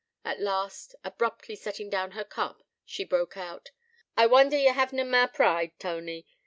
At 0.25 0.41
last, 0.41 0.95
abruptly 1.03 1.53
setting 1.55 1.87
down 1.87 2.13
her 2.13 2.23
cup, 2.23 2.63
she 2.85 3.03
broke 3.03 3.37
out: 3.37 3.69
'I 4.17 4.25
wonder 4.25 4.57
ye 4.57 4.73
hav'na 4.73 5.03
mare 5.03 5.27
pride, 5.27 5.73
Tony. 5.77 6.25